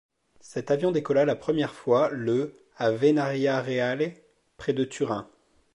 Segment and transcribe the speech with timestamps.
[0.39, 4.13] Cet avion décolla la première fois le à Venaria Reale
[4.57, 5.29] près de Turin.